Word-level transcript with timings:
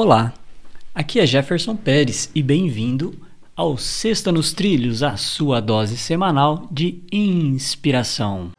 Olá, 0.00 0.32
aqui 0.94 1.18
é 1.18 1.26
Jefferson 1.26 1.74
Pérez 1.74 2.30
e 2.32 2.40
bem-vindo 2.40 3.16
ao 3.56 3.76
Sexta 3.76 4.30
nos 4.30 4.52
Trilhos, 4.52 5.02
a 5.02 5.16
sua 5.16 5.60
dose 5.60 5.98
semanal 5.98 6.68
de 6.70 7.02
inspiração. 7.10 8.52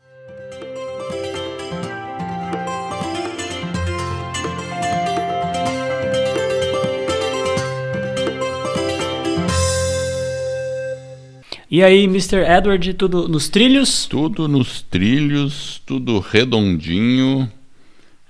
E 11.71 11.81
aí, 11.81 12.03
Mr. 12.03 12.43
Edward, 12.45 12.93
tudo 12.95 13.29
nos 13.29 13.47
trilhos? 13.47 14.05
Tudo 14.07 14.45
nos 14.49 14.81
trilhos, 14.81 15.81
tudo 15.85 16.19
redondinho, 16.19 17.49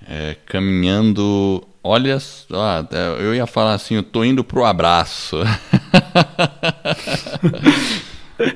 é, 0.07 0.36
caminhando. 0.46 1.68
Olha, 1.84 2.18
ah, 2.52 2.86
eu 3.20 3.34
ia 3.34 3.48
falar 3.48 3.73
assim, 3.73 3.96
eu 3.96 4.04
tô 4.04 4.23
indo 4.23 4.43
pro 4.43 4.66
abraço. 4.66 5.38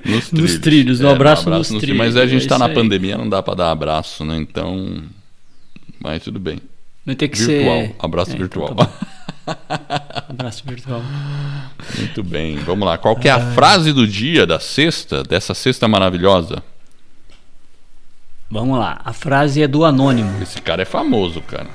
nos, 0.05 0.29
trilhos. 0.29 0.31
nos 0.31 0.59
trilhos, 0.59 0.99
no 0.99 1.07
é, 1.07 1.11
abraço, 1.13 1.49
no 1.49 1.55
abraço 1.55 1.73
nos, 1.73 1.81
trilhos. 1.81 1.97
Mas 1.97 2.17
a 2.17 2.25
gente 2.25 2.41
está 2.41 2.55
é 2.55 2.59
na 2.59 2.65
aí. 2.65 2.73
pandemia, 2.73 3.17
não 3.17 3.29
dá 3.29 3.41
para 3.41 3.55
dar 3.55 3.71
abraço, 3.71 4.25
né? 4.25 4.35
Então, 4.37 5.01
mas 5.99 6.21
tudo 6.23 6.39
bem. 6.39 6.59
Vai 7.05 7.15
ter 7.15 7.29
que 7.29 7.37
virtual, 7.37 7.81
ser... 7.81 7.95
abraço 7.99 8.31
é, 8.31 8.35
virtual. 8.35 8.69
Então 8.71 8.85
tá 8.85 8.91
Abraço 10.29 10.63
virtual. 10.65 11.01
Muito 11.97 12.23
bem, 12.23 12.57
vamos 12.57 12.85
lá. 12.85 12.97
Qual 12.97 13.15
que 13.15 13.27
é 13.27 13.31
a 13.31 13.53
frase 13.53 13.93
do 13.93 14.07
dia 14.07 14.45
da 14.45 14.59
sexta, 14.59 15.23
dessa 15.23 15.53
sexta 15.53 15.87
maravilhosa? 15.87 16.63
Vamos 18.49 18.77
lá, 18.77 19.01
a 19.03 19.13
frase 19.13 19.61
é 19.61 19.67
do 19.67 19.83
Anônimo. 19.83 20.41
Esse 20.41 20.61
cara 20.61 20.81
é 20.81 20.85
famoso, 20.85 21.41
cara. 21.41 21.67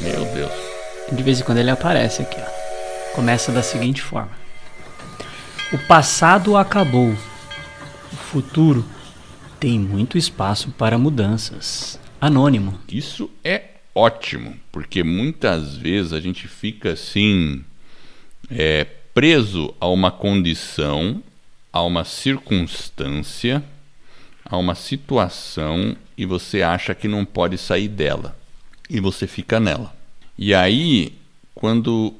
Meu 0.00 0.24
Deus. 0.34 0.65
De 1.12 1.22
vez 1.22 1.40
em 1.40 1.44
quando 1.44 1.58
ele 1.58 1.70
aparece 1.70 2.22
aqui, 2.22 2.36
ó. 2.40 3.14
Começa 3.14 3.52
da 3.52 3.62
seguinte 3.62 4.02
forma: 4.02 4.32
O 5.72 5.78
passado 5.78 6.56
acabou. 6.56 7.16
O 8.12 8.16
futuro 8.16 8.84
tem 9.58 9.78
muito 9.78 10.18
espaço 10.18 10.70
para 10.72 10.98
mudanças. 10.98 11.98
Anônimo. 12.20 12.78
Isso 12.88 13.30
é 13.44 13.62
ótimo, 13.94 14.56
porque 14.70 15.02
muitas 15.02 15.76
vezes 15.76 16.12
a 16.12 16.20
gente 16.20 16.46
fica 16.46 16.92
assim 16.92 17.64
é, 18.50 18.86
preso 19.14 19.74
a 19.80 19.88
uma 19.88 20.10
condição, 20.10 21.22
a 21.72 21.82
uma 21.82 22.04
circunstância, 22.04 23.64
a 24.44 24.58
uma 24.58 24.74
situação 24.74 25.96
e 26.16 26.26
você 26.26 26.62
acha 26.62 26.94
que 26.94 27.08
não 27.08 27.24
pode 27.24 27.56
sair 27.56 27.88
dela 27.88 28.36
e 28.88 29.00
você 29.00 29.26
fica 29.26 29.58
nela. 29.58 29.95
E 30.38 30.54
aí, 30.54 31.12
quando 31.54 32.14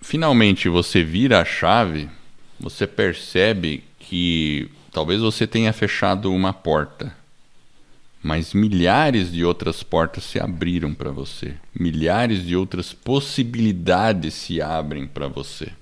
finalmente 0.00 0.68
você 0.68 1.02
vira 1.02 1.40
a 1.40 1.44
chave, 1.44 2.08
você 2.58 2.86
percebe 2.86 3.84
que 3.98 4.70
talvez 4.92 5.20
você 5.20 5.46
tenha 5.46 5.72
fechado 5.72 6.32
uma 6.32 6.52
porta 6.52 7.14
mas 8.22 8.54
milhares 8.54 9.32
de 9.32 9.44
outras 9.44 9.82
portas 9.82 10.22
se 10.22 10.38
abriram 10.38 10.94
para 10.94 11.10
você. 11.10 11.56
Milhares 11.74 12.46
de 12.46 12.54
outras 12.54 12.92
possibilidades 12.92 14.34
se 14.34 14.62
abrem 14.62 15.08
para 15.08 15.26
você. 15.26 15.72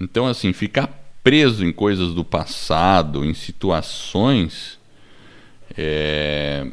Então, 0.00 0.26
assim, 0.26 0.54
ficar 0.54 0.88
preso 1.22 1.64
em 1.64 1.72
coisas 1.72 2.14
do 2.14 2.24
passado, 2.24 3.24
em 3.24 3.34
situações, 3.34 4.78
é, 5.76 6.66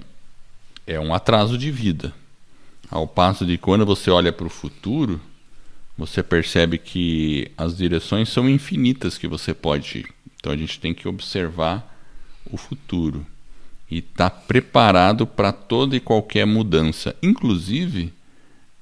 é 0.88 1.00
um 1.00 1.14
atraso 1.14 1.58
de 1.58 1.70
vida. 1.70 2.14
Ao 2.92 3.08
passo 3.08 3.46
de 3.46 3.58
quando 3.58 3.86
você 3.86 4.12
olha 4.12 4.34
para 4.34 4.46
o 4.46 4.50
futuro, 4.50 5.22
você 5.98 6.22
percebe 6.22 6.78
que 6.78 7.50
as 7.58 7.78
direções 7.78 8.28
são 8.28 8.50
infinitas 8.50 9.18
que 9.18 9.30
você 9.30 9.54
pode 9.54 10.00
ir. 10.00 10.10
Então 10.36 10.52
a 10.52 10.58
gente 10.58 10.78
tem 10.78 10.94
que 10.94 11.08
observar 11.08 11.88
o 12.52 12.58
futuro 12.58 13.26
e 13.90 14.00
está 14.00 14.30
preparado 14.30 15.26
para 15.26 15.54
toda 15.54 15.96
e 15.96 16.02
qualquer 16.02 16.46
mudança, 16.46 17.16
inclusive 17.24 18.12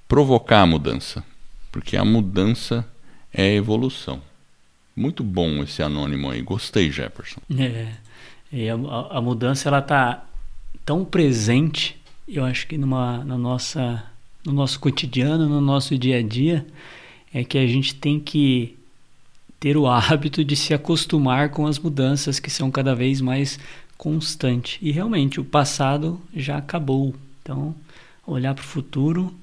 provocar 0.07 0.61
a 0.61 0.65
mudança, 0.65 1.23
porque 1.71 1.95
a 1.95 2.03
mudança 2.03 2.87
é 3.31 3.53
evolução. 3.53 4.21
Muito 4.95 5.23
bom 5.23 5.61
esse 5.61 5.83
anônimo 5.83 6.31
aí, 6.31 6.41
gostei, 6.41 6.91
Jefferson. 6.91 7.41
É, 8.51 8.69
a, 8.71 9.17
a 9.17 9.21
mudança 9.21 9.69
ela 9.69 9.79
está 9.79 10.25
tão 10.83 11.05
presente, 11.05 11.98
eu 12.37 12.45
acho 12.45 12.67
que 12.67 12.77
numa, 12.77 13.23
na 13.23 13.37
nossa, 13.37 14.03
no 14.45 14.53
nosso 14.53 14.79
cotidiano, 14.79 15.49
no 15.49 15.61
nosso 15.61 15.97
dia 15.97 16.17
a 16.17 16.21
dia, 16.21 16.65
é 17.33 17.43
que 17.43 17.57
a 17.57 17.65
gente 17.65 17.95
tem 17.95 18.19
que 18.19 18.77
ter 19.59 19.77
o 19.77 19.85
hábito 19.89 20.43
de 20.43 20.55
se 20.55 20.73
acostumar 20.73 21.49
com 21.49 21.65
as 21.65 21.79
mudanças 21.79 22.39
que 22.39 22.49
são 22.49 22.69
cada 22.71 22.95
vez 22.95 23.21
mais 23.21 23.59
constante. 23.97 24.79
E 24.81 24.91
realmente 24.91 25.39
o 25.39 25.43
passado 25.43 26.19
já 26.35 26.57
acabou. 26.57 27.13
Então, 27.41 27.75
olhar 28.25 28.53
para 28.53 28.63
o 28.63 28.67
futuro 28.67 29.33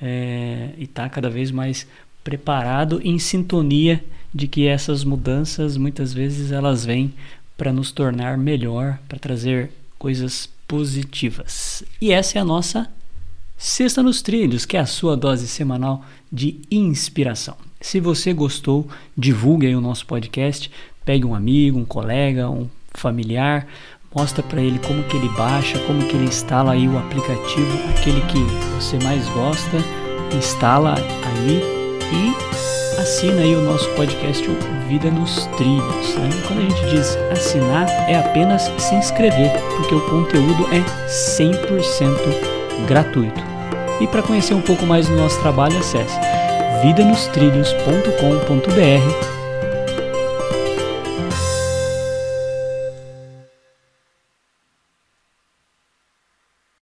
é, 0.00 0.70
e 0.76 0.84
estar 0.84 1.04
tá 1.04 1.08
cada 1.08 1.30
vez 1.30 1.50
mais 1.50 1.86
preparado, 2.22 3.00
em 3.02 3.18
sintonia 3.18 4.04
de 4.34 4.46
que 4.46 4.66
essas 4.66 5.02
mudanças 5.02 5.76
muitas 5.76 6.12
vezes 6.12 6.52
elas 6.52 6.84
vêm 6.84 7.14
para 7.56 7.72
nos 7.72 7.90
tornar 7.90 8.36
melhor, 8.36 8.98
para 9.08 9.18
trazer 9.18 9.70
coisas 9.98 10.48
positivas. 10.68 11.82
E 12.00 12.12
essa 12.12 12.38
é 12.38 12.40
a 12.40 12.44
nossa 12.44 12.88
Sexta 13.56 14.04
nos 14.04 14.22
Trilhos, 14.22 14.64
que 14.64 14.76
é 14.76 14.80
a 14.80 14.86
sua 14.86 15.16
dose 15.16 15.48
semanal 15.48 16.04
de 16.30 16.60
inspiração. 16.70 17.56
Se 17.80 17.98
você 17.98 18.32
gostou, 18.32 18.86
divulgue 19.16 19.74
o 19.74 19.80
nosso 19.80 20.06
podcast, 20.06 20.70
pegue 21.04 21.24
um 21.24 21.34
amigo, 21.34 21.78
um 21.78 21.84
colega, 21.84 22.48
um 22.48 22.68
familiar, 22.94 23.66
mostra 24.14 24.42
para 24.42 24.62
ele 24.62 24.78
como 24.78 25.02
que 25.04 25.16
ele 25.16 25.28
baixa, 25.30 25.78
como 25.80 26.06
que 26.06 26.14
ele 26.14 26.26
instala 26.26 26.72
aí 26.72 26.86
o 26.86 26.98
aplicativo, 26.98 27.78
aquele 27.90 28.20
que 28.22 28.38
você 28.76 28.96
mais 29.02 29.28
gosta, 29.30 29.76
instala 30.36 30.94
aí 30.94 31.62
e 32.12 32.77
assina 32.98 33.42
aí 33.42 33.54
o 33.54 33.60
nosso 33.60 33.88
podcast 33.90 34.48
Vida 34.88 35.10
nos 35.10 35.46
Trilhos. 35.56 36.16
Né? 36.16 36.30
Quando 36.46 36.58
a 36.58 36.62
gente 36.62 36.86
diz 36.90 37.16
assinar, 37.30 37.86
é 38.08 38.18
apenas 38.18 38.70
se 38.78 38.94
inscrever, 38.94 39.52
porque 39.76 39.94
o 39.94 40.00
conteúdo 40.08 40.66
é 40.72 40.80
100% 41.06 42.86
gratuito. 42.86 43.40
E 44.00 44.06
para 44.06 44.22
conhecer 44.22 44.54
um 44.54 44.62
pouco 44.62 44.84
mais 44.84 45.08
do 45.08 45.16
nosso 45.16 45.40
trabalho, 45.40 45.78
acesse 45.78 46.18
vidanostrilhos.com.br 46.82 49.37